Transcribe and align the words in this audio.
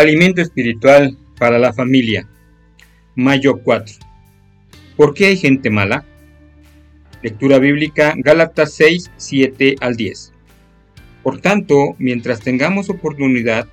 Alimento 0.00 0.40
espiritual 0.40 1.18
para 1.38 1.58
la 1.58 1.74
familia. 1.74 2.26
Mayo 3.16 3.60
4. 3.62 3.96
¿Por 4.96 5.12
qué 5.12 5.26
hay 5.26 5.36
gente 5.36 5.68
mala? 5.68 6.06
Lectura 7.22 7.58
bíblica 7.58 8.14
Gálatas 8.16 8.72
6, 8.72 9.10
7 9.18 9.76
al 9.78 9.96
10. 9.96 10.32
Por 11.22 11.42
tanto, 11.42 11.96
mientras 11.98 12.40
tengamos 12.40 12.88
oportunidad, 12.88 13.68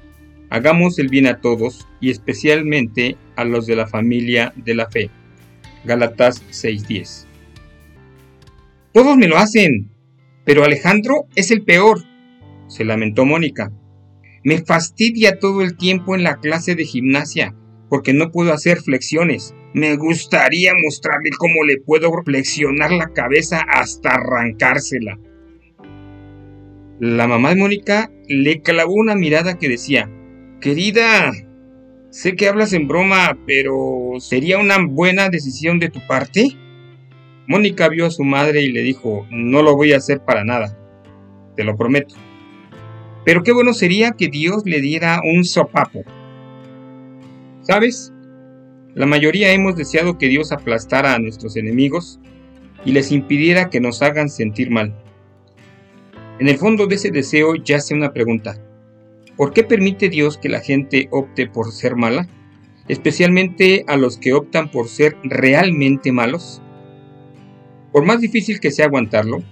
hagamos 0.50 1.00
el 1.00 1.08
bien 1.08 1.28
a 1.28 1.40
todos 1.40 1.88
y 2.02 2.10
especialmente 2.10 3.16
a 3.38 3.46
los 3.46 3.66
de 3.66 3.78
la 3.78 3.88
familia 3.88 4.52
de 4.58 4.76
la 4.76 4.90
fe. 4.90 5.10
Gálatas 5.86 6.44
6:10. 6.52 7.26
Todos 8.92 9.16
me 9.16 9.30
lo 9.30 9.38
hacen, 9.38 9.92
pero 10.44 10.66
Alejandro 10.66 11.28
es 11.36 11.52
el 11.52 11.62
peor, 11.62 12.04
se 12.68 12.84
lamentó 12.84 13.24
Mónica. 13.24 13.72
Me 14.44 14.60
fastidia 14.60 15.40
todo 15.40 15.62
el 15.62 15.78
tiempo 15.78 16.16
en 16.16 16.24
la 16.24 16.38
clase 16.38 16.76
de 16.76 16.86
gimnasia 16.86 17.56
porque 17.90 18.14
no 18.14 18.32
puedo 18.32 18.54
hacer 18.54 18.80
flexiones. 18.80 19.56
Me 19.74 19.96
gustaría 19.96 20.74
mostrarle 20.84 21.30
cómo 21.38 21.64
le 21.66 21.78
puedo 21.80 22.12
flexionar 22.24 22.92
la 22.92 23.14
cabeza 23.14 23.62
hasta 23.62 24.12
arrancársela. 24.12 25.20
La 27.00 27.28
mamá 27.28 27.50
de 27.50 27.58
Mónica 27.58 28.12
le 28.28 28.62
clavó 28.62 28.94
una 28.94 29.16
mirada 29.16 29.58
que 29.58 29.70
decía, 29.70 30.10
Querida, 30.60 31.32
sé 32.10 32.36
que 32.36 32.48
hablas 32.48 32.74
en 32.74 32.88
broma, 32.88 33.38
pero 33.46 34.14
¿sería 34.20 34.58
una 34.58 34.78
buena 34.84 35.30
decisión 35.30 35.80
de 35.80 35.90
tu 35.90 36.00
parte? 36.08 36.58
Mónica 37.48 37.88
vio 37.88 38.08
a 38.08 38.12
su 38.12 38.24
madre 38.24 38.62
y 38.62 38.72
le 38.72 38.82
dijo, 38.82 39.28
no 39.30 39.62
lo 39.62 39.76
voy 39.76 39.94
a 39.94 39.98
hacer 39.98 40.22
para 40.26 40.44
nada, 40.44 40.78
te 41.56 41.64
lo 41.64 41.78
prometo. 41.78 42.16
Pero 43.28 43.44
qué 43.44 43.52
bueno 43.52 43.74
sería 43.74 44.12
que 44.12 44.30
Dios 44.30 44.64
le 44.64 44.80
diera 44.80 45.20
un 45.22 45.44
sopapo. 45.44 46.06
¿Sabes? 47.62 48.14
La 48.96 49.06
mayoría 49.06 49.52
hemos 49.52 49.76
deseado 49.76 50.18
que 50.18 50.30
Dios 50.30 50.54
aplastara 50.54 51.14
a 51.14 51.20
nuestros 51.20 51.58
enemigos 51.58 52.22
y 52.86 52.94
les 52.94 53.12
impidiera 53.12 53.70
que 53.70 53.82
nos 53.82 54.02
hagan 54.02 54.30
sentir 54.30 54.72
mal. 54.72 54.96
En 56.40 56.48
el 56.48 56.58
fondo 56.58 56.88
de 56.88 56.96
ese 56.96 57.12
deseo 57.12 57.56
yace 57.56 57.94
una 57.94 58.14
pregunta. 58.14 58.64
¿Por 59.36 59.52
qué 59.52 59.66
permite 59.66 60.08
Dios 60.08 60.38
que 60.38 60.48
la 60.48 60.62
gente 60.62 61.10
opte 61.12 61.48
por 61.48 61.74
ser 61.74 61.98
mala? 61.98 62.30
Especialmente 62.88 63.84
a 63.90 63.98
los 63.98 64.18
que 64.18 64.32
optan 64.32 64.72
por 64.72 64.88
ser 64.88 65.18
realmente 65.24 66.14
malos. 66.14 66.62
Por 67.92 68.06
más 68.06 68.22
difícil 68.22 68.62
que 68.62 68.72
sea 68.72 68.86
aguantarlo, 68.86 69.44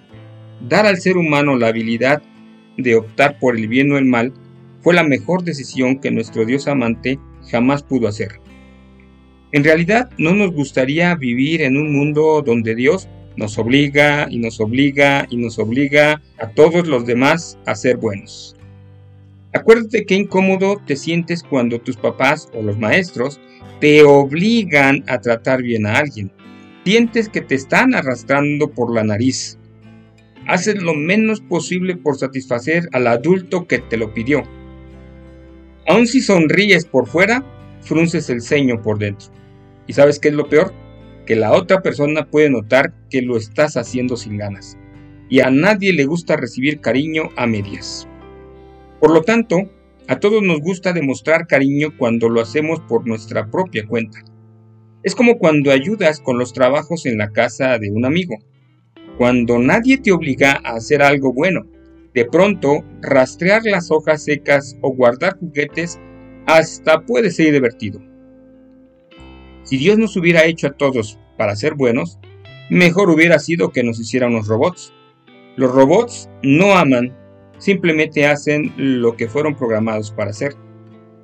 dar 0.62 0.86
al 0.86 0.96
ser 0.96 1.18
humano 1.18 1.58
la 1.58 1.68
habilidad 1.68 2.24
de 2.78 2.96
optar 2.96 3.40
por 3.40 3.58
el 3.58 3.68
bien 3.68 3.92
o 3.92 3.98
el 3.98 4.06
mal 4.06 4.34
fue 4.82 4.94
la 4.94 5.04
mejor 5.04 5.44
decisión 5.44 6.00
que 6.00 6.12
nuestro 6.12 6.46
Dios 6.46 6.68
amante 6.68 7.20
jamás 7.50 7.84
pudo 7.84 8.08
hacer. 8.08 8.40
En 9.52 9.64
realidad 9.64 10.10
no 10.18 10.34
nos 10.34 10.52
gustaría 10.52 11.16
vivir 11.16 11.62
en 11.62 11.78
un 11.78 11.94
mundo 11.94 12.44
donde 12.46 12.76
Dios 12.76 13.08
nos 13.38 13.58
obliga 13.58 14.28
y 14.30 14.40
nos 14.40 14.60
obliga 14.60 15.28
y 15.30 15.38
nos 15.38 15.60
obliga 15.60 16.22
a 16.38 16.50
todos 16.50 16.88
los 16.88 17.06
demás 17.06 17.58
a 17.66 17.76
ser 17.76 17.98
buenos. 17.98 18.56
Acuérdate 19.54 20.06
qué 20.06 20.16
incómodo 20.16 20.82
te 20.86 20.96
sientes 20.96 21.42
cuando 21.42 21.80
tus 21.80 21.96
papás 21.96 22.50
o 22.54 22.62
los 22.62 22.78
maestros 22.78 23.40
te 23.80 24.04
obligan 24.04 25.04
a 25.08 25.20
tratar 25.22 25.62
bien 25.62 25.86
a 25.86 25.98
alguien. 25.98 26.32
Sientes 26.84 27.30
que 27.30 27.42
te 27.42 27.56
están 27.56 27.96
arrastrando 27.96 28.70
por 28.70 28.94
la 28.94 29.04
nariz 29.04 29.58
haces 30.48 30.82
lo 30.82 30.94
menos 30.94 31.42
posible 31.42 31.96
por 31.96 32.18
satisfacer 32.18 32.88
al 32.92 33.08
adulto 33.08 33.68
que 33.68 33.80
te 33.80 33.98
lo 33.98 34.14
pidió. 34.14 34.44
Aun 35.88 36.08
si 36.08 36.22
sonríes 36.22 36.86
por 36.86 37.08
fuera, 37.08 37.44
frunces 37.82 38.30
el 38.30 38.42
ceño 38.42 38.82
por 38.82 38.98
dentro. 38.98 39.28
¿Y 39.88 39.94
sabes 39.94 40.20
qué 40.20 40.30
es 40.30 40.34
lo 40.34 40.50
peor? 40.50 40.74
Que 41.26 41.36
la 41.36 41.54
otra 41.54 41.82
persona 41.82 42.30
puede 42.30 42.50
notar 42.50 42.94
que 43.10 43.22
lo 43.22 43.38
estás 43.38 43.78
haciendo 43.78 44.18
sin 44.18 44.38
ganas. 44.38 44.78
Y 45.30 45.40
a 45.40 45.50
nadie 45.50 45.94
le 45.94 46.06
gusta 46.06 46.38
recibir 46.38 46.82
cariño 46.82 47.30
a 47.36 47.48
medias. 47.48 48.08
Por 49.00 49.12
lo 49.12 49.22
tanto, 49.22 49.70
a 50.08 50.20
todos 50.20 50.44
nos 50.44 50.60
gusta 50.60 50.94
demostrar 50.94 51.48
cariño 51.48 51.96
cuando 51.98 52.30
lo 52.30 52.42
hacemos 52.42 52.80
por 52.82 53.08
nuestra 53.08 53.50
propia 53.50 53.88
cuenta. 53.88 54.20
Es 55.04 55.16
como 55.16 55.38
cuando 55.38 55.72
ayudas 55.72 56.20
con 56.20 56.38
los 56.38 56.54
trabajos 56.54 57.06
en 57.06 57.18
la 57.18 57.32
casa 57.32 57.78
de 57.78 57.92
un 57.92 58.06
amigo 58.06 58.38
cuando 59.18 59.60
nadie 59.60 59.98
te 59.98 60.12
obliga 60.12 60.60
a 60.64 60.76
hacer 60.76 61.02
algo 61.02 61.34
bueno. 61.34 61.66
De 62.14 62.26
pronto, 62.26 62.84
rastrear 63.02 63.64
las 63.66 63.92
hojas 63.92 64.24
secas 64.24 64.78
o 64.82 64.94
guardar 64.94 65.38
juguetes 65.38 66.00
hasta 66.46 67.02
puede 67.02 67.32
ser 67.32 67.52
divertido. 67.52 68.02
Si 69.64 69.78
Dios 69.78 69.98
nos 69.98 70.16
hubiera 70.16 70.46
hecho 70.46 70.68
a 70.68 70.74
todos 70.74 71.20
para 71.38 71.56
ser 71.56 71.74
buenos, 71.74 72.20
mejor 72.70 73.10
hubiera 73.10 73.40
sido 73.40 73.72
que 73.72 73.84
nos 73.84 74.00
hiciera 74.00 74.28
unos 74.28 74.48
robots. 74.48 74.94
Los 75.56 75.72
robots 75.72 76.30
no 76.44 76.74
aman, 76.74 77.16
simplemente 77.58 78.28
hacen 78.28 78.74
lo 78.78 79.16
que 79.16 79.28
fueron 79.28 79.56
programados 79.56 80.12
para 80.12 80.32
hacer. 80.32 80.54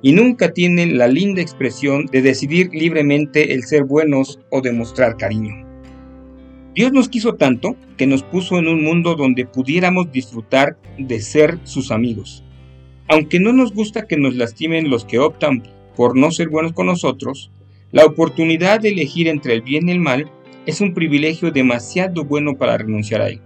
Y 0.02 0.12
nunca 0.12 0.52
tienen 0.52 0.98
la 0.98 1.06
linda 1.06 1.40
expresión 1.40 2.06
de 2.06 2.22
decidir 2.22 2.70
libremente 2.72 3.54
el 3.54 3.62
ser 3.62 3.84
buenos 3.84 4.40
o 4.50 4.60
demostrar 4.60 5.16
cariño. 5.16 5.71
Dios 6.74 6.90
nos 6.92 7.10
quiso 7.10 7.34
tanto 7.34 7.76
que 7.98 8.06
nos 8.06 8.22
puso 8.22 8.58
en 8.58 8.66
un 8.66 8.82
mundo 8.82 9.14
donde 9.14 9.44
pudiéramos 9.44 10.10
disfrutar 10.10 10.78
de 10.98 11.20
ser 11.20 11.58
sus 11.64 11.90
amigos. 11.90 12.44
Aunque 13.08 13.40
no 13.40 13.52
nos 13.52 13.74
gusta 13.74 14.06
que 14.06 14.16
nos 14.16 14.34
lastimen 14.36 14.88
los 14.88 15.04
que 15.04 15.18
optan 15.18 15.64
por 15.96 16.16
no 16.16 16.30
ser 16.30 16.48
buenos 16.48 16.72
con 16.72 16.86
nosotros, 16.86 17.50
la 17.90 18.06
oportunidad 18.06 18.80
de 18.80 18.88
elegir 18.88 19.28
entre 19.28 19.52
el 19.52 19.60
bien 19.60 19.88
y 19.88 19.92
el 19.92 20.00
mal 20.00 20.30
es 20.64 20.80
un 20.80 20.94
privilegio 20.94 21.50
demasiado 21.50 22.24
bueno 22.24 22.56
para 22.56 22.78
renunciar 22.78 23.20
a 23.20 23.28
él. 23.28 23.40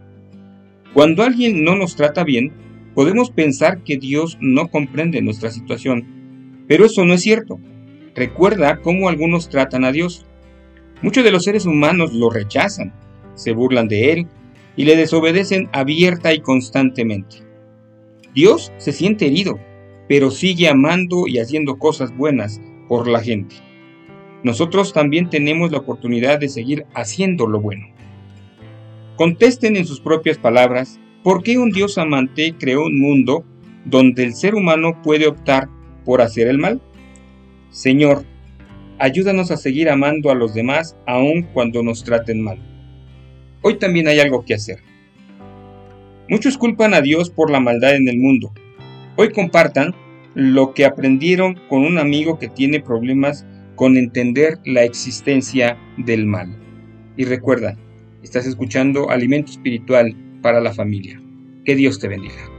Cuando 0.95 1.25
alguien 1.25 1.65
no 1.65 1.75
nos 1.75 1.97
trata 1.97 2.23
bien, 2.23 2.53
podemos 2.95 3.31
pensar 3.31 3.83
que 3.83 3.97
Dios 3.97 4.39
no 4.41 4.69
comprende 4.69 5.21
nuestra 5.21 5.51
situación, 5.51 6.65
pero 6.69 6.87
eso 6.87 7.05
no 7.05 7.15
es 7.15 7.23
cierto. 7.23 7.59
Recuerda 8.15 8.81
cómo 8.83 9.09
algunos 9.09 9.49
tratan 9.49 9.85
a 9.85 9.91
Dios. 9.91 10.27
Muchos 11.03 11.25
de 11.25 11.33
los 11.33 11.43
seres 11.43 11.67
humanos 11.67 12.15
lo 12.15 12.31
rechazan, 12.31 12.95
se 13.37 13.53
burlan 13.53 13.87
de 13.87 14.13
él 14.13 14.27
y 14.77 14.85
le 14.85 14.97
desobedecen 14.97 15.69
abierta 15.73 16.35
y 16.35 16.41
constantemente. 16.41 17.39
Dios 18.35 18.73
se 18.77 18.93
siente 18.93 19.27
herido, 19.27 19.59
pero 20.09 20.31
sigue 20.31 20.69
amando 20.69 21.27
y 21.27 21.39
haciendo 21.39 21.79
cosas 21.79 22.15
buenas 22.17 22.61
por 22.89 23.09
la 23.09 23.21
gente. 23.21 23.57
Nosotros 24.43 24.93
también 24.93 25.31
tenemos 25.31 25.73
la 25.73 25.79
oportunidad 25.79 26.39
de 26.39 26.49
seguir 26.49 26.85
haciendo 26.95 27.47
lo 27.47 27.61
bueno. 27.61 27.87
Contesten 29.17 29.77
en 29.77 29.87
sus 29.87 30.01
propias 30.01 30.37
palabras 30.37 31.01
por 31.23 31.43
qué 31.43 31.59
un 31.59 31.71
Dios 31.71 31.97
amante 31.97 32.55
creó 32.59 32.85
un 32.85 33.01
mundo 33.01 33.45
donde 33.87 34.25
el 34.25 34.35
ser 34.35 34.55
humano 34.55 35.01
puede 35.03 35.27
optar 35.27 35.69
por 36.05 36.21
hacer 36.21 36.49
el 36.49 36.59
mal. 36.59 36.81
Señor, 37.71 38.25
ayúdanos 38.99 39.51
a 39.51 39.57
seguir 39.57 39.89
amando 39.89 40.31
a 40.31 40.35
los 40.35 40.55
demás 40.55 40.97
aun 41.07 41.43
cuando 41.55 41.83
nos 41.83 42.05
traten 42.05 42.43
mal 42.43 42.76
hoy 43.63 43.79
también 43.79 44.09
hay 44.09 44.21
algo 44.21 44.45
que 44.45 44.55
hacer. 44.55 44.81
Muchos 46.29 46.59
culpan 46.59 46.95
a 46.95 47.01
Dios 47.01 47.31
por 47.31 47.51
la 47.51 47.61
maldad 47.61 47.95
en 47.95 48.09
el 48.09 48.19
mundo. 48.19 48.53
Hoy 49.17 49.31
compartan 49.31 49.95
lo 50.35 50.75
que 50.75 50.85
aprendieron 50.85 51.59
con 51.69 51.85
un 51.85 51.99
amigo 51.99 52.39
que 52.39 52.49
tiene 52.49 52.81
problemas 52.81 53.47
con 53.77 53.97
entender 53.97 54.59
la 54.65 54.83
existencia 54.83 55.79
del 55.97 56.27
mal. 56.27 56.57
Y 57.17 57.25
recuerda, 57.25 57.79
estás 58.23 58.47
escuchando 58.47 59.11
Alimento 59.11 59.53
Espiritual 59.53 60.17
para 60.43 60.61
la 60.61 60.73
Familia. 60.73 61.21
Que 61.65 61.77
Dios 61.77 61.99
te 61.99 62.09
bendiga. 62.09 62.56